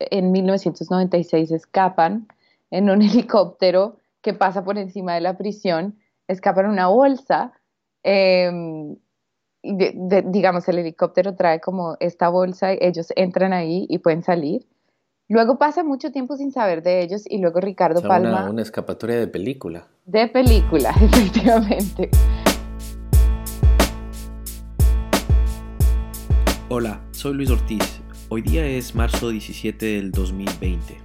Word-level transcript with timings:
en 0.00 0.32
1996 0.32 1.50
escapan 1.50 2.26
en 2.70 2.90
un 2.90 3.02
helicóptero 3.02 3.98
que 4.22 4.34
pasa 4.34 4.64
por 4.64 4.78
encima 4.78 5.14
de 5.14 5.20
la 5.20 5.36
prisión, 5.36 5.98
escapan 6.28 6.66
en 6.66 6.70
una 6.72 6.88
bolsa. 6.88 7.52
Em, 8.02 8.96
digamos, 9.62 10.66
el 10.68 10.78
helicóptero 10.78 11.34
trae 11.34 11.60
como 11.60 11.96
esta 12.00 12.30
bolsa, 12.30 12.72
ellos 12.72 13.12
entran 13.14 13.52
ahí 13.52 13.86
y 13.90 13.98
pueden 13.98 14.22
salir. 14.22 14.66
Luego 15.28 15.58
pasa 15.58 15.84
mucho 15.84 16.10
tiempo 16.10 16.36
sin 16.36 16.50
saber 16.50 16.82
de 16.82 17.02
ellos 17.02 17.22
y 17.28 17.38
luego 17.38 17.60
Ricardo 17.60 18.02
Palma... 18.02 18.40
Una, 18.40 18.50
una 18.50 18.62
escapatoria 18.62 19.16
de 19.16 19.28
película. 19.28 19.86
De 20.06 20.26
película, 20.28 20.90
efectivamente. 21.00 22.10
Hola, 26.68 27.00
soy 27.12 27.34
Luis 27.34 27.50
Ortiz. 27.50 28.00
Hoy 28.32 28.42
día 28.42 28.64
es 28.64 28.94
marzo 28.94 29.30
17 29.30 29.86
del 29.86 30.12
2020. 30.12 30.98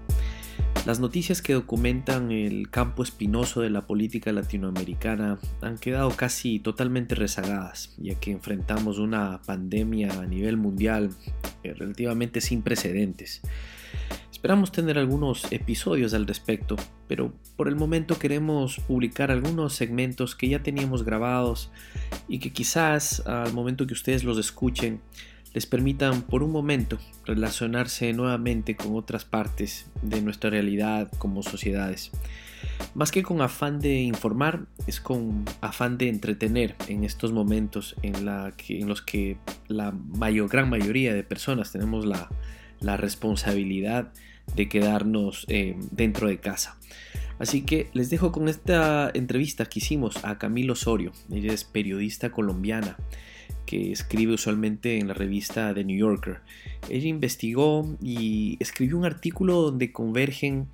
Las 0.86 1.00
noticias 1.00 1.42
que 1.42 1.54
documentan 1.54 2.32
el 2.32 2.70
campo 2.70 3.02
espinoso 3.02 3.62
de 3.62 3.72
la 3.72 3.88
política 3.88 4.32
latinoamericana 4.32 5.40
han 5.64 5.80
quedado 5.80 6.12
casi 6.12 6.60
totalmente 6.60 7.16
rezagadas, 7.16 7.96
ya 7.98 8.14
que 8.20 8.30
enfrentamos 8.30 9.00
una 9.00 9.42
pandemia 9.42 10.12
a 10.22 10.28
nivel 10.28 10.58
mundial 10.58 11.10
relativamente 11.64 12.42
sin 12.42 12.62
precedentes. 12.62 13.42
Esperamos 14.32 14.72
tener 14.72 15.00
algunos 15.00 15.52
episodios 15.52 16.14
al 16.14 16.28
respecto, 16.28 16.76
pero 17.08 17.34
por 17.56 17.70
el 17.70 17.76
momento 17.76 18.20
queremos 18.20 18.78
publicar 18.82 19.32
algunos 19.32 19.74
segmentos 19.74 20.36
que 20.36 20.50
ya 20.50 20.62
teníamos 20.62 21.04
grabados 21.04 21.72
y 22.28 22.38
que 22.38 22.54
quizás 22.54 23.26
al 23.26 23.52
momento 23.54 23.88
que 23.88 23.94
ustedes 23.94 24.24
los 24.24 24.38
escuchen 24.38 25.02
les 25.56 25.66
permitan 25.66 26.22
por 26.22 26.44
un 26.44 26.52
momento 26.52 27.00
relacionarse 27.26 28.12
nuevamente 28.12 28.76
con 28.76 28.94
otras 28.96 29.24
partes 29.24 29.90
de 30.02 30.22
nuestra 30.22 30.50
realidad 30.50 31.10
como 31.18 31.44
sociedades. 31.44 32.12
Más 32.94 33.10
que 33.10 33.24
con 33.24 33.42
afán 33.42 33.80
de 33.80 34.02
informar, 34.02 34.66
es 34.86 35.00
con 35.00 35.46
afán 35.62 35.98
de 35.98 36.10
entretener 36.10 36.76
en 36.90 37.06
estos 37.06 37.32
momentos 37.32 37.96
en, 38.02 38.26
los 38.86 39.02
que 39.02 39.38
la 39.70 39.92
mayor, 39.92 40.50
gran 40.50 40.70
mayoría 40.70 41.14
de 41.14 41.24
personas 41.24 41.72
tenemos 41.72 42.06
la, 42.06 42.30
responsabilidad 42.98 44.12
de 44.56 44.68
quedarnos 44.68 45.46
eh, 45.48 45.78
dentro 45.92 46.28
de 46.28 46.38
casa. 46.38 46.78
Así 47.38 47.64
que 47.64 47.90
les 47.94 48.10
dejo 48.10 48.32
con 48.32 48.48
esta 48.48 49.12
entrevista 49.14 49.66
que 49.66 49.80
hicimos 49.80 50.24
a 50.24 50.38
Camilo 50.38 50.74
Osorio. 50.74 51.12
Ella 51.32 51.54
es 51.54 51.64
periodista 51.64 52.32
colombiana 52.32 52.98
que 53.66 53.92
escribe 53.92 54.34
usualmente 54.34 55.00
en 55.00 55.08
la 55.08 55.14
revista 55.14 55.74
The 55.74 55.84
New 55.84 55.98
Yorker. 55.98 56.42
Ella 56.90 57.08
investigó 57.08 57.98
y 58.02 58.58
escribió 58.60 58.98
un 58.98 59.06
artículo 59.06 59.62
donde 59.62 59.92
convergen, 59.92 60.68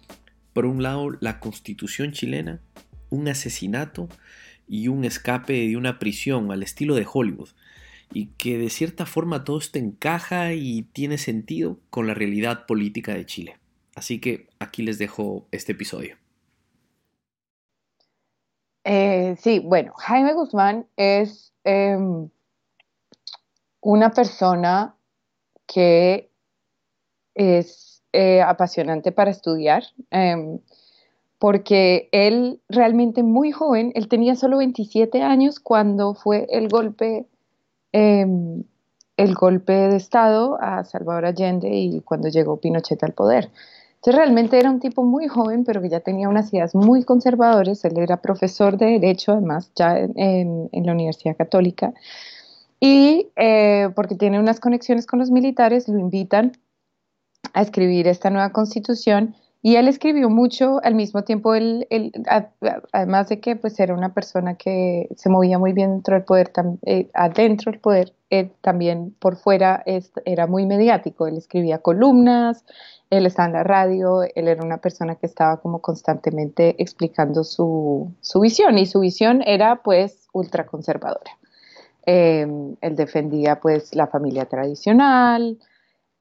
por 0.53 0.65
un 0.65 0.83
lado, 0.83 1.09
la 1.19 1.39
constitución 1.39 2.11
chilena, 2.11 2.59
un 3.09 3.27
asesinato 3.27 4.09
y 4.67 4.87
un 4.87 5.05
escape 5.05 5.67
de 5.67 5.77
una 5.77 5.99
prisión 5.99 6.51
al 6.51 6.63
estilo 6.63 6.95
de 6.95 7.07
Hollywood, 7.11 7.49
y 8.13 8.27
que 8.37 8.57
de 8.57 8.69
cierta 8.69 9.05
forma 9.05 9.43
todo 9.45 9.57
esto 9.57 9.79
encaja 9.79 10.53
y 10.53 10.83
tiene 10.93 11.17
sentido 11.17 11.79
con 11.89 12.07
la 12.07 12.13
realidad 12.13 12.65
política 12.65 13.13
de 13.13 13.25
Chile. 13.25 13.57
Así 13.95 14.19
que 14.19 14.47
aquí 14.59 14.83
les 14.83 14.97
dejo 14.97 15.47
este 15.51 15.71
episodio. 15.71 16.20
Eh, 18.83 19.35
sí, 19.39 19.59
bueno, 19.59 19.93
Jaime 19.97 20.33
Guzmán 20.33 20.87
es 20.95 21.53
em, 21.63 22.29
una 23.81 24.11
persona 24.11 24.95
que 25.67 26.31
es 27.35 28.03
eh, 28.13 28.41
apasionante 28.41 29.11
para 29.11 29.31
estudiar, 29.31 29.83
em, 30.09 30.59
porque 31.39 32.09
él 32.11 32.61
realmente 32.69 33.23
muy 33.23 33.51
joven, 33.51 33.91
él 33.95 34.07
tenía 34.07 34.35
solo 34.35 34.57
27 34.57 35.21
años 35.21 35.59
cuando 35.59 36.13
fue 36.13 36.47
el 36.49 36.67
golpe, 36.67 37.27
em, 37.91 38.63
el 39.17 39.35
golpe 39.35 39.73
de 39.73 39.97
Estado 39.97 40.57
a 40.61 40.83
Salvador 40.83 41.25
Allende 41.25 41.69
y 41.69 42.01
cuando 42.01 42.29
llegó 42.29 42.57
Pinochet 42.57 43.03
al 43.03 43.13
poder. 43.13 43.51
Entonces 44.01 44.15
realmente 44.15 44.57
era 44.57 44.71
un 44.71 44.79
tipo 44.79 45.03
muy 45.03 45.27
joven, 45.27 45.63
pero 45.63 45.79
que 45.79 45.89
ya 45.89 45.99
tenía 45.99 46.27
unas 46.27 46.51
ideas 46.51 46.73
muy 46.73 47.03
conservadoras. 47.03 47.85
Él 47.85 47.99
era 47.99 48.17
profesor 48.17 48.75
de 48.75 48.99
Derecho, 48.99 49.33
además, 49.33 49.71
ya 49.75 49.95
en 49.99 50.69
la 50.73 50.91
Universidad 50.91 51.37
Católica. 51.37 51.93
Y 52.83 53.27
eh, 53.35 53.89
porque 53.95 54.15
tiene 54.15 54.39
unas 54.39 54.59
conexiones 54.59 55.05
con 55.05 55.19
los 55.19 55.29
militares, 55.29 55.87
lo 55.87 55.99
invitan 55.99 56.53
a 57.53 57.61
escribir 57.61 58.07
esta 58.07 58.31
nueva 58.31 58.51
constitución 58.51 59.35
y 59.63 59.75
él 59.75 59.87
escribió 59.87 60.29
mucho 60.29 60.79
al 60.83 60.95
mismo 60.95 61.23
tiempo, 61.23 61.53
él, 61.53 61.87
además 62.91 63.29
de 63.29 63.39
que 63.39 63.55
pues 63.55 63.79
era 63.79 63.93
una 63.93 64.13
persona 64.13 64.55
que 64.55 65.07
se 65.15 65.29
movía 65.29 65.59
muy 65.59 65.73
bien 65.73 65.91
dentro 65.91 66.15
del 66.15 66.23
poder, 66.23 66.51
eh, 66.85 67.09
adentro 67.13 67.71
del 67.71 67.79
poder, 67.79 68.13
también 68.61 69.13
por 69.19 69.35
fuera 69.35 69.83
era 70.25 70.47
muy 70.47 70.65
mediático, 70.65 71.27
él 71.27 71.37
escribía 71.37 71.79
columnas, 71.79 72.65
él 73.09 73.25
estaba 73.25 73.47
en 73.47 73.53
la 73.53 73.63
radio, 73.63 74.23
él 74.23 74.47
era 74.47 74.63
una 74.63 74.77
persona 74.77 75.15
que 75.15 75.27
estaba 75.27 75.57
como 75.57 75.79
constantemente 75.79 76.75
explicando 76.81 77.43
su, 77.43 78.11
su 78.21 78.39
visión 78.39 78.77
y 78.77 78.85
su 78.85 79.01
visión 79.01 79.43
era 79.45 79.83
pues 79.83 80.27
ultraconservadora. 80.33 81.37
Em, 82.05 82.77
él 82.81 82.95
defendía 82.95 83.59
pues 83.59 83.93
la 83.93 84.07
familia 84.07 84.45
tradicional, 84.45 85.59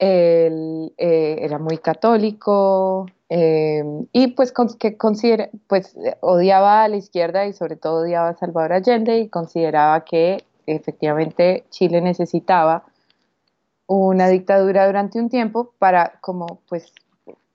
él 0.01 0.95
eh, 0.97 1.37
era 1.41 1.59
muy 1.59 1.77
católico 1.79 3.07
em, 3.29 4.07
y 4.13 4.29
pues 4.29 4.53
que 4.79 4.97
considera, 4.97 5.51
pues 5.69 5.95
odiaba 6.21 6.85
a 6.85 6.89
la 6.89 6.97
izquierda 6.97 7.47
y 7.47 7.53
sobre 7.53 7.77
todo 7.77 8.03
odiaba 8.03 8.31
a 8.31 8.35
Salvador 8.35 8.73
Allende 8.73 9.19
y 9.19 9.29
consideraba 9.29 10.05
que 10.05 10.43
efectivamente 10.67 11.65
Chile 11.69 12.01
necesitaba 12.01 12.85
una 13.87 14.29
dictadura 14.29 14.87
durante 14.87 15.21
un 15.21 15.29
tiempo 15.29 15.75
para 15.79 16.15
como 16.23 16.61
pues 16.69 16.93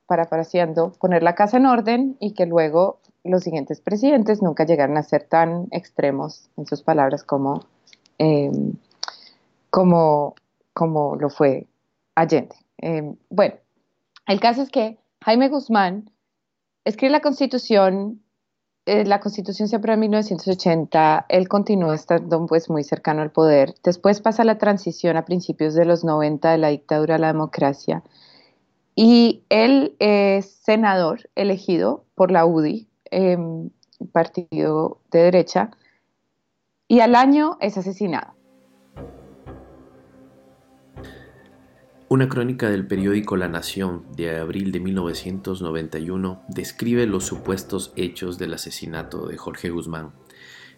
parafraseando 0.05 0.91
poner 1.00 1.23
la 1.23 1.34
casa 1.34 1.57
en 1.57 1.66
orden 1.66 2.16
y 2.19 2.34
que 2.34 2.45
luego 2.45 3.00
los 3.23 3.44
siguientes 3.44 3.81
presidentes 3.81 4.44
nunca 4.44 4.66
llegaran 4.66 4.97
a 4.97 5.03
ser 5.03 5.23
tan 5.23 5.67
extremos 5.72 6.47
en 6.57 6.67
sus 6.67 6.84
palabras 6.84 7.23
como 7.23 7.66
como, 9.72 10.35
como 10.73 11.16
lo 11.17 11.29
fue 11.29 11.67
Allende. 12.16 12.56
Em, 12.78 13.16
bueno, 13.30 13.56
el 14.28 14.40
caso 14.40 14.62
es 14.62 14.70
que 14.70 14.98
Jaime 15.24 15.50
Guzmán 15.50 16.09
escribe 16.84 17.12
la 17.12 17.22
constitución, 17.22 18.22
eh, 18.86 19.06
la 19.06 19.20
constitución 19.20 19.68
se 19.68 19.76
aprueba 19.76 19.96
en 19.96 20.02
1980, 20.02 21.26
él 21.30 21.48
continúa 21.48 21.96
estando 21.96 22.46
pues 22.46 22.70
muy 22.70 22.84
cercano 22.84 23.22
al 23.22 23.31
poder, 23.31 23.76
después 23.84 24.22
pasa 24.22 24.44
la 24.44 24.58
transición 24.58 25.18
a 25.18 25.26
principios 25.26 25.74
de 25.74 25.86
los 25.86 26.03
90 26.03 26.52
de 26.52 26.58
la 26.58 26.70
dictadura 26.70 27.16
a 27.16 27.20
la 27.20 27.28
democracia 27.28 28.03
y 28.96 29.44
él 29.50 29.96
es 30.00 30.46
senador 30.46 31.30
elegido 31.36 32.06
por 32.16 32.32
la 32.32 32.46
UDI, 32.46 32.88
em, 33.12 33.70
partido 34.14 35.00
de 35.12 35.20
derecha, 35.20 35.72
y 36.88 37.02
al 37.02 37.16
año 37.16 37.58
es 37.59 37.78
asesinado. 37.78 38.34
Una 42.07 42.29
crónica 42.29 42.69
del 42.69 42.85
periódico 42.85 43.35
La 43.35 43.47
Nación 43.47 44.05
de 44.16 44.38
abril 44.38 44.71
de 44.71 44.79
1991 44.79 46.43
describe 46.49 47.07
los 47.07 47.25
supuestos 47.25 47.93
hechos 47.95 48.38
del 48.38 48.53
asesinato 48.53 49.25
de 49.25 49.38
Jorge 49.38 49.71
Guzmán. 49.71 50.13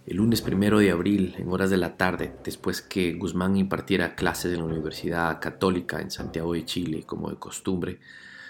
El 0.05 0.17
lunes 0.17 0.41
primero 0.41 0.79
de 0.79 0.89
abril, 0.89 1.35
en 1.37 1.51
horas 1.51 1.69
de 1.69 1.75
la 1.75 1.97
tarde, 1.97 2.33
después 2.45 2.81
que 2.81 3.11
Guzmán 3.15 3.57
impartiera 3.57 4.15
clases 4.15 4.53
en 4.53 4.59
la 4.59 4.67
Universidad 4.67 5.41
Católica 5.41 5.99
en 5.99 6.11
Santiago 6.11 6.53
de 6.53 6.63
Chile, 6.63 7.03
como 7.05 7.29
de 7.29 7.35
costumbre, 7.35 7.99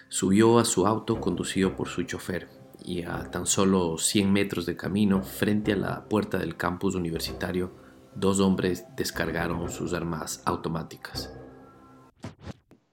subió 0.07 0.59
a 0.59 0.65
su 0.65 0.85
auto 0.85 1.19
conducido 1.19 1.75
por 1.75 1.87
su 1.87 2.03
chofer 2.03 2.47
y 2.85 3.01
a 3.01 3.31
tan 3.31 3.47
solo 3.47 3.97
100 3.97 4.31
metros 4.31 4.67
de 4.67 4.75
camino, 4.75 5.23
frente 5.23 5.73
a 5.73 5.77
la 5.77 6.05
puerta 6.07 6.37
del 6.37 6.55
campus 6.55 6.93
universitario, 6.93 7.71
dos 8.13 8.39
hombres 8.39 8.85
descargaron 8.95 9.67
sus 9.71 9.93
armas 9.93 10.43
automáticas. 10.45 11.36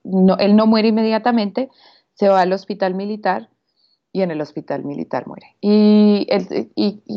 No, 0.05 0.37
él 0.39 0.55
no 0.55 0.67
muere 0.67 0.89
inmediatamente, 0.89 1.71
se 2.15 2.29
va 2.29 2.43
al 2.43 2.53
hospital 2.53 2.95
militar 2.95 3.49
y 4.15 4.23
en 4.23 4.31
el 4.31 4.41
hospital 4.41 4.85
militar 4.85 5.27
muere. 5.27 5.57
Y, 5.61 6.29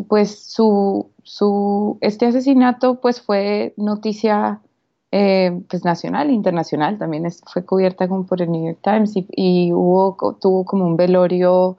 pues 0.09 0.39
su, 0.39 1.11
este 2.01 2.25
asesinato 2.25 2.99
pues 2.99 3.21
fue 3.21 3.75
noticia 3.77 4.61
eh, 5.11 5.61
pues 5.69 5.85
nacional 5.85 6.31
internacional, 6.31 6.97
también 6.97 7.27
fue 7.53 7.63
cubierta 7.63 8.07
como 8.07 8.25
por 8.25 8.41
el 8.41 8.51
New 8.51 8.65
York 8.65 8.79
Times 8.81 9.13
y, 9.15 9.71
hubo, 9.71 10.37
tuvo 10.41 10.65
como 10.65 10.85
un 10.85 10.97
velorio 10.97 11.77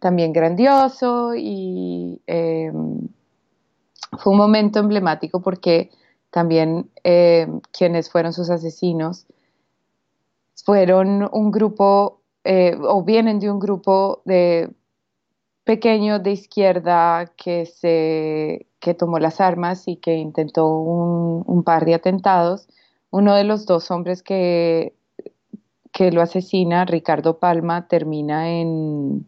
también 0.00 0.32
grandioso 0.32 1.34
y 1.36 2.20
em, 2.26 3.08
fue 4.18 4.32
un 4.32 4.38
momento 4.38 4.80
emblemático 4.80 5.40
porque 5.40 5.90
también 6.30 6.90
em, 7.04 7.60
quienes 7.72 8.10
fueron 8.10 8.32
sus 8.32 8.50
asesinos 8.50 9.26
fueron 10.64 11.28
un 11.32 11.50
grupo 11.50 12.20
eh, 12.44 12.76
o 12.80 13.02
vienen 13.02 13.38
de 13.40 13.50
un 13.50 13.58
grupo 13.58 14.22
de 14.24 14.70
pequeño 15.64 16.18
de 16.18 16.32
izquierda 16.32 17.32
que 17.36 17.66
se 17.66 18.66
que 18.80 18.94
tomó 18.94 19.18
las 19.18 19.40
armas 19.40 19.88
y 19.88 19.96
que 19.96 20.14
intentó 20.14 20.68
un, 20.68 21.62
par 21.64 21.84
de 21.84 21.94
atentados. 21.94 22.68
Uno 23.10 23.34
de 23.34 23.44
los 23.44 23.66
dos 23.66 23.90
hombres 23.90 24.22
que, 24.22 24.94
que 25.92 26.12
lo 26.12 26.22
asesina, 26.22 26.84
Ricardo 26.84 27.38
Palma, 27.38 27.88
termina 27.88 28.48
en 28.50 29.26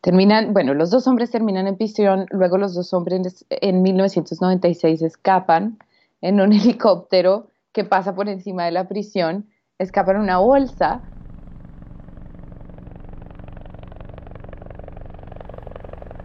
terminan, 0.00 0.52
bueno, 0.52 0.74
los 0.74 0.90
dos 0.90 1.06
hombres 1.06 1.30
terminan 1.30 1.66
en 1.66 1.76
prisión, 1.76 2.26
luego 2.30 2.56
los 2.56 2.74
dos 2.74 2.92
hombres 2.94 3.44
en 3.50 3.82
1996 3.82 5.02
escapan 5.02 5.78
en 6.20 6.40
un 6.40 6.52
helicóptero 6.54 7.48
que 7.72 7.84
pasa 7.84 8.14
por 8.14 8.28
encima 8.28 8.64
de 8.64 8.72
la 8.72 8.88
prisión, 8.88 9.46
escapan 9.80 10.16
en 10.16 10.22
una 10.22 10.38
bolsa 10.38 11.00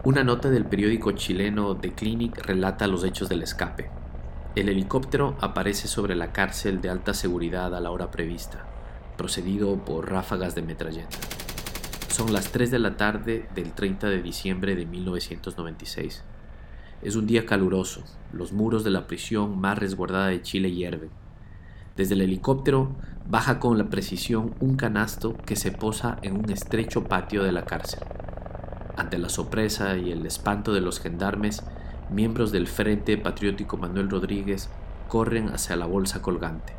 Una 0.04 0.22
nota 0.22 0.50
del 0.50 0.66
periódico 0.66 1.10
chileno 1.12 1.76
The 1.76 1.92
Clinic 1.94 2.46
relata 2.46 2.86
los 2.86 3.02
hechos 3.02 3.28
del 3.28 3.42
escape. 3.42 3.90
El 4.54 4.68
helicóptero 4.68 5.36
aparece 5.40 5.88
sobre 5.88 6.14
la 6.14 6.32
cárcel 6.32 6.80
de 6.80 6.90
alta 6.90 7.12
seguridad 7.12 7.74
a 7.74 7.80
la 7.80 7.90
hora 7.90 8.12
prevista, 8.12 8.64
procedido 9.16 9.84
por 9.84 10.08
ráfagas 10.08 10.54
de 10.54 10.62
metralleta. 10.62 11.16
Son 12.08 12.32
las 12.32 12.52
3 12.52 12.70
de 12.70 12.78
la 12.78 12.96
tarde 12.96 13.48
del 13.56 13.72
30 13.72 14.08
de 14.08 14.22
diciembre 14.22 14.76
de 14.76 14.86
1996. 14.86 16.22
Es 17.02 17.16
un 17.16 17.26
día 17.26 17.44
caluroso, 17.44 18.04
los 18.32 18.52
muros 18.52 18.84
de 18.84 18.90
la 18.90 19.08
prisión 19.08 19.58
más 19.58 19.76
resguardada 19.76 20.28
de 20.28 20.40
Chile 20.40 20.70
hierven. 20.70 21.10
Desde 21.96 22.14
el 22.14 22.20
helicóptero 22.20 22.94
baja 23.28 23.58
con 23.58 23.76
la 23.76 23.90
precisión 23.90 24.54
un 24.60 24.76
canasto 24.76 25.36
que 25.36 25.56
se 25.56 25.72
posa 25.72 26.16
en 26.22 26.36
un 26.36 26.50
estrecho 26.50 27.04
patio 27.04 27.42
de 27.42 27.50
la 27.50 27.64
cárcel. 27.64 28.00
Ante 28.96 29.18
la 29.18 29.28
sorpresa 29.28 29.96
y 29.96 30.12
el 30.12 30.24
espanto 30.26 30.72
de 30.72 30.80
los 30.80 31.00
gendarmes, 31.00 31.64
miembros 32.08 32.52
del 32.52 32.68
Frente 32.68 33.18
Patriótico 33.18 33.76
Manuel 33.76 34.10
Rodríguez 34.10 34.70
corren 35.08 35.48
hacia 35.48 35.74
la 35.74 35.86
bolsa 35.86 36.22
colgante. 36.22 36.72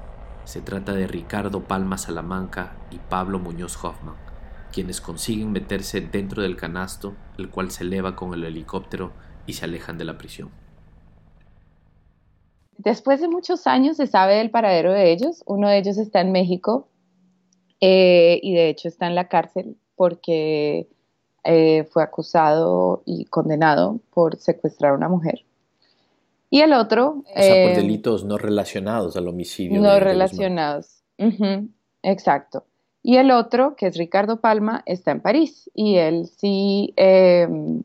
Se 0.45 0.61
trata 0.61 0.93
de 0.93 1.07
Ricardo 1.07 1.63
Palma 1.63 1.97
Salamanca 1.97 2.71
y 2.91 2.97
Pablo 2.97 3.39
Muñoz 3.39 3.77
Hoffman, 3.83 4.15
quienes 4.71 5.01
consiguen 5.01 5.51
meterse 5.51 5.99
dentro 5.99 6.41
del 6.43 6.55
canasto, 6.55 7.13
el 7.37 7.49
cual 7.49 7.71
se 7.71 7.83
eleva 7.83 8.15
con 8.15 8.33
el 8.33 8.45
helicóptero 8.45 9.11
y 9.45 9.53
se 9.53 9.65
alejan 9.65 9.97
de 9.97 10.05
la 10.05 10.17
prisión. 10.17 10.49
Después 12.77 13.21
de 13.21 13.27
muchos 13.27 13.67
años 13.67 13.97
se 13.97 14.07
sabe 14.07 14.35
del 14.35 14.51
paradero 14.51 14.93
de 14.93 15.11
ellos. 15.11 15.43
Uno 15.45 15.69
de 15.69 15.77
ellos 15.77 15.97
está 15.97 16.21
en 16.21 16.31
México 16.31 16.87
eh, 17.81 18.39
y 18.43 18.53
de 18.53 18.69
hecho 18.69 18.87
está 18.87 19.07
en 19.07 19.15
la 19.15 19.27
cárcel 19.27 19.77
porque 19.95 20.87
eh, 21.43 21.85
fue 21.91 22.03
acusado 22.03 23.01
y 23.05 23.25
condenado 23.25 23.99
por 24.13 24.37
secuestrar 24.37 24.91
a 24.91 24.95
una 24.95 25.09
mujer. 25.09 25.43
Y 26.49 26.61
el 26.61 26.73
otro... 26.73 27.23
O 27.35 27.41
sea, 27.41 27.63
por 27.65 27.73
eh, 27.73 27.75
delitos 27.75 28.23
no 28.23 28.37
relacionados 28.37 29.17
al 29.17 29.27
homicidio. 29.27 29.81
No 29.81 29.99
relacionados. 29.99 31.03
exacto. 32.03 32.63
Y 33.03 33.17
el 33.17 33.31
otro, 33.31 33.75
que 33.75 33.87
es 33.87 33.97
Ricardo 33.97 34.41
Palma, 34.41 34.83
está 34.85 35.11
en 35.11 35.21
París 35.21 35.69
y 35.73 35.95
él 35.95 36.27
sí, 36.27 36.93
em, 36.97 37.83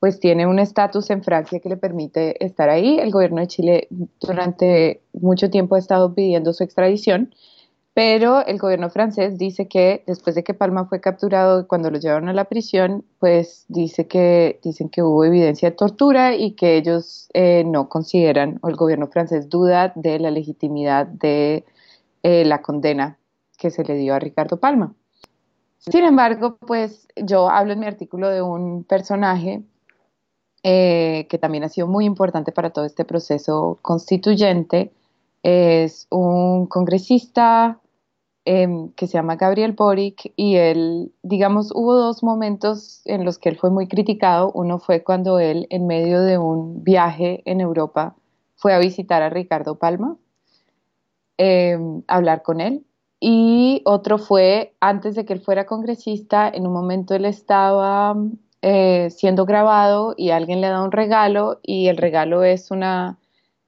pues 0.00 0.20
tiene 0.20 0.46
un 0.46 0.58
estatus 0.58 1.10
en 1.10 1.22
Francia 1.22 1.60
que 1.60 1.68
le 1.68 1.76
permite 1.76 2.44
estar 2.44 2.68
ahí. 2.68 2.98
El 2.98 3.10
gobierno 3.10 3.40
de 3.40 3.48
Chile 3.48 3.88
durante 4.20 5.02
mucho 5.12 5.50
tiempo 5.50 5.74
ha 5.74 5.78
estado 5.78 6.14
pidiendo 6.14 6.52
su 6.52 6.64
extradición 6.64 7.30
pero 7.98 8.46
el 8.46 8.58
gobierno 8.58 8.90
francés 8.90 9.38
dice 9.38 9.66
que 9.66 10.04
después 10.06 10.36
de 10.36 10.44
que 10.44 10.54
Palma 10.54 10.84
fue 10.84 11.00
capturado, 11.00 11.66
cuando 11.66 11.90
lo 11.90 11.98
llevaron 11.98 12.28
a 12.28 12.32
la 12.32 12.44
prisión, 12.44 13.04
pues 13.18 13.64
dice 13.66 14.06
que 14.06 14.60
dicen 14.62 14.88
que 14.88 15.02
hubo 15.02 15.24
evidencia 15.24 15.70
de 15.70 15.74
tortura 15.74 16.36
y 16.36 16.52
que 16.52 16.76
ellos 16.76 17.28
eh, 17.34 17.64
no 17.66 17.88
consideran, 17.88 18.60
o 18.62 18.68
el 18.68 18.76
gobierno 18.76 19.08
francés 19.08 19.48
duda 19.48 19.92
de 19.96 20.20
la 20.20 20.30
legitimidad 20.30 21.08
de 21.08 21.64
eh, 22.22 22.44
la 22.44 22.62
condena 22.62 23.18
que 23.58 23.70
se 23.70 23.82
le 23.82 23.96
dio 23.96 24.14
a 24.14 24.20
Ricardo 24.20 24.60
Palma. 24.60 24.94
Sin 25.78 26.04
embargo, 26.04 26.56
pues 26.56 27.08
yo 27.16 27.50
hablo 27.50 27.72
en 27.72 27.80
mi 27.80 27.86
artículo 27.86 28.28
de 28.28 28.42
un 28.42 28.84
personaje 28.84 29.64
eh, 30.62 31.26
que 31.30 31.38
también 31.38 31.64
ha 31.64 31.68
sido 31.68 31.86
muy 31.86 32.04
importante 32.04 32.52
para 32.52 32.70
todo 32.70 32.84
este 32.84 33.04
proceso 33.04 33.78
constituyente. 33.82 34.92
Es 35.42 36.06
un 36.10 36.66
congresista 36.66 37.80
Em, 38.50 38.92
que 38.92 39.06
se 39.06 39.12
llama 39.12 39.36
Gabriel 39.36 39.72
Boric 39.72 40.32
y 40.34 40.56
él, 40.56 41.12
digamos, 41.22 41.70
hubo 41.74 41.94
dos 41.94 42.22
momentos 42.22 43.02
en 43.04 43.26
los 43.26 43.36
que 43.38 43.50
él 43.50 43.58
fue 43.58 43.68
muy 43.68 43.88
criticado. 43.88 44.50
Uno 44.54 44.78
fue 44.78 45.04
cuando 45.04 45.38
él, 45.38 45.66
en 45.68 45.86
medio 45.86 46.22
de 46.22 46.38
un 46.38 46.82
viaje 46.82 47.42
en 47.44 47.60
Europa, 47.60 48.16
fue 48.56 48.72
a 48.72 48.78
visitar 48.78 49.20
a 49.20 49.28
Ricardo 49.28 49.74
Palma, 49.78 50.16
em, 51.36 52.02
hablar 52.08 52.42
con 52.42 52.62
él. 52.62 52.86
Y 53.20 53.82
otro 53.84 54.16
fue 54.16 54.74
antes 54.80 55.14
de 55.14 55.26
que 55.26 55.34
él 55.34 55.40
fuera 55.40 55.66
congresista, 55.66 56.48
en 56.48 56.66
un 56.66 56.72
momento 56.72 57.14
él 57.14 57.26
estaba 57.26 58.16
eh, 58.62 59.08
siendo 59.10 59.44
grabado 59.46 60.14
y 60.16 60.30
alguien 60.30 60.60
le 60.60 60.68
da 60.68 60.82
un 60.82 60.92
regalo 60.92 61.60
y 61.62 61.88
el 61.88 61.96
regalo 61.96 62.42
es 62.42 62.70
una 62.70 63.18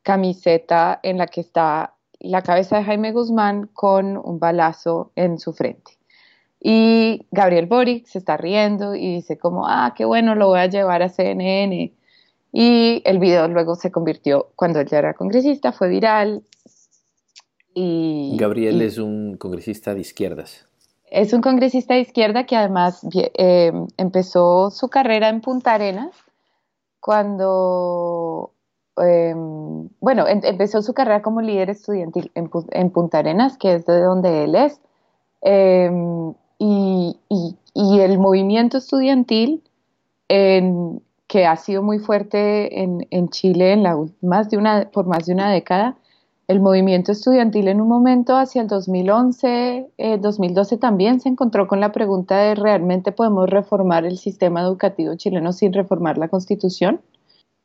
camiseta 0.02 0.98
en 1.02 1.18
la 1.18 1.26
que 1.26 1.40
está 1.40 1.94
la 2.18 2.42
cabeza 2.42 2.78
de 2.78 2.84
Jaime 2.84 3.12
Guzmán 3.12 3.68
con 3.72 4.16
un 4.16 4.38
balazo 4.38 5.12
en 5.16 5.38
su 5.38 5.52
frente. 5.52 5.92
Y 6.60 7.26
Gabriel 7.30 7.66
Boric 7.66 8.06
se 8.06 8.18
está 8.18 8.36
riendo 8.36 8.94
y 8.94 9.14
dice 9.14 9.38
como, 9.38 9.66
ah, 9.66 9.94
qué 9.96 10.04
bueno, 10.04 10.34
lo 10.34 10.48
voy 10.48 10.60
a 10.60 10.66
llevar 10.66 11.02
a 11.02 11.08
CNN. 11.08 11.94
Y 12.52 13.02
el 13.04 13.18
video 13.18 13.48
luego 13.48 13.76
se 13.76 13.90
convirtió, 13.90 14.50
cuando 14.56 14.80
él 14.80 14.88
ya 14.88 14.98
era 14.98 15.14
congresista, 15.14 15.72
fue 15.72 15.88
viral. 15.88 16.42
Y, 17.72 18.36
Gabriel 18.36 18.82
es 18.82 18.98
un 18.98 19.36
congresista 19.36 19.94
de 19.94 20.00
izquierdas. 20.00 20.69
Es 21.10 21.32
un 21.32 21.40
congresista 21.40 21.94
de 21.94 22.00
izquierda 22.00 22.44
que 22.44 22.56
además 22.56 23.06
eh, 23.14 23.72
empezó 23.96 24.70
su 24.70 24.88
carrera 24.88 25.28
en 25.28 25.40
Punta 25.40 25.74
Arenas 25.74 26.14
cuando 27.00 28.52
Em, 29.00 29.88
bueno, 30.00 30.26
empezó 30.26 30.82
su 30.82 30.92
carrera 30.94 31.22
como 31.22 31.40
líder 31.40 31.70
estudiantil 31.70 32.30
en, 32.34 32.90
Punta 32.90 33.18
Arenas, 33.18 33.56
que 33.56 33.74
es 33.74 33.86
de 33.86 34.00
donde 34.00 34.44
él 34.44 34.54
es, 34.54 34.80
em, 35.42 36.34
y, 36.58 37.16
el 37.74 38.18
movimiento 38.18 38.78
estudiantil 38.78 39.62
que 40.28 41.46
ha 41.46 41.56
sido 41.56 41.82
muy 41.82 41.98
fuerte 41.98 42.82
en, 42.82 43.28
Chile 43.30 43.72
en 43.72 43.82
la, 43.84 43.96
más 44.20 44.50
de 44.50 44.58
una, 44.58 44.90
por 44.90 45.06
más 45.06 45.26
de 45.26 45.32
una 45.32 45.50
década, 45.50 45.96
el 46.50 46.58
movimiento 46.58 47.12
estudiantil 47.12 47.68
en 47.68 47.80
un 47.80 47.86
momento 47.86 48.36
hacia 48.36 48.62
el 48.62 48.66
2011, 48.66 49.86
2012 50.18 50.74
eh, 50.74 50.78
también 50.78 51.20
se 51.20 51.28
encontró 51.28 51.68
con 51.68 51.78
la 51.78 51.92
pregunta 51.92 52.38
de 52.38 52.56
realmente 52.56 53.12
podemos 53.12 53.48
reformar 53.48 54.04
el 54.04 54.18
sistema 54.18 54.60
educativo 54.60 55.14
chileno 55.14 55.52
sin 55.52 55.72
reformar 55.72 56.18
la 56.18 56.26
constitución. 56.26 57.02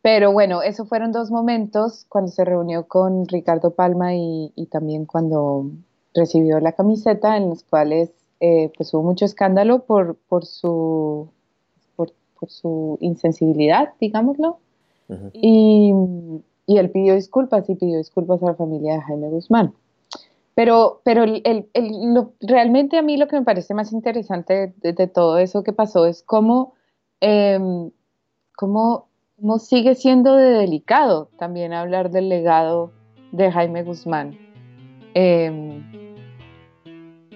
Pero 0.03 0.31
bueno, 0.31 0.61
esos 0.61 0.87
fueron 0.87 1.11
dos 1.11 1.31
momentos 1.31 2.05
cuando 2.09 2.29
se 2.31 2.45
reunió 2.45 2.87
con 2.87 3.27
Ricardo 3.27 3.71
Palma 3.71 4.13
y, 4.13 4.51
también 4.69 5.07
cuando 5.07 5.65
recibió 6.13 6.59
la 6.59 6.73
camiseta, 6.73 7.37
en 7.37 7.49
los 7.49 7.63
cuales 7.63 8.11
eh, 8.39 8.71
pues 8.77 8.93
hubo 8.93 9.01
mucho 9.01 9.25
escándalo 9.25 9.79
por, 9.79 10.15
por, 10.29 10.45
su, 10.45 11.27
por, 11.95 12.11
su 12.47 12.99
insensibilidad, 13.01 13.93
digámoslo. 13.99 14.59
y, 15.33 15.91
y, 16.67 16.77
él 16.77 16.89
pidió 16.91 17.15
disculpas 17.15 17.69
y 17.69 17.75
pidió 17.75 17.97
disculpas 17.97 18.41
a 18.43 18.47
la 18.47 18.55
familia 18.55 18.93
de 18.93 19.01
Jaime 19.01 19.29
Guzmán. 19.29 19.73
Pero, 20.55 21.01
pero 21.03 21.23
el, 21.23 21.41
el, 21.43 22.13
lo, 22.13 22.33
realmente 22.39 22.97
a 22.97 23.01
mí 23.01 23.17
lo 23.17 23.27
que 23.27 23.37
me 23.37 23.45
parece 23.45 23.73
más 23.73 23.91
interesante 23.91 24.73
de, 24.77 25.07
todo 25.07 25.37
eso 25.37 25.63
que 25.63 25.73
pasó 25.73 26.05
es 26.05 26.23
cómo, 26.23 26.73
eh, 27.19 27.59
cómo 28.55 29.07
no 29.37 29.59
sigue 29.59 29.95
siendo 29.95 30.35
de 30.35 30.51
delicado 30.51 31.29
también 31.37 31.73
hablar 31.73 32.09
del 32.09 32.29
legado 32.29 32.91
de 33.31 33.51
Jaime 33.51 33.83
Guzmán. 33.83 34.37
Em, 35.13 35.83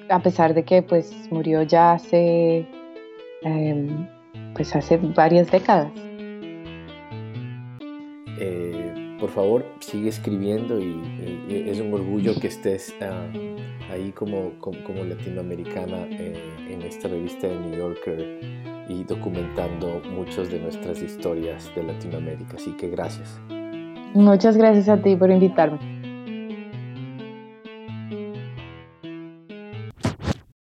a 0.09 0.19
pesar 0.19 0.53
de 0.53 0.63
que 0.63 0.81
pues 0.81 1.13
murió 1.31 1.61
ya 1.63 1.93
hace 1.93 2.67
em, 3.41 4.07
pues 4.55 4.75
hace 4.75 4.97
varias 4.97 5.51
décadas. 5.51 5.91
Por 9.19 9.29
favor, 9.29 9.65
sigue 9.79 10.09
escribiendo 10.09 10.79
y, 10.79 11.65
es 11.67 11.79
un 11.79 11.93
orgullo 11.93 12.33
que 12.39 12.47
estés 12.47 12.95
ah, 13.01 13.27
ahí 13.91 14.11
como, 14.11 14.53
como, 14.59 15.03
latinoamericana 15.03 16.07
eh, 16.09 16.33
en 16.69 16.81
esta 16.81 17.07
revista 17.07 17.47
de 17.47 17.55
New 17.55 17.77
Yorker 17.77 18.39
y 18.87 19.03
documentando 19.03 20.01
muchas 20.11 20.49
de 20.49 20.59
nuestras 20.59 21.01
historias 21.01 21.69
de 21.75 21.83
Latinoamérica. 21.83 22.55
Así 22.55 22.71
que 22.71 22.89
gracias. 22.89 23.39
Muchas 24.13 24.57
gracias 24.57 24.89
a 24.89 25.01
ti 25.01 25.15
por 25.15 25.29
invitarme. 25.29 25.98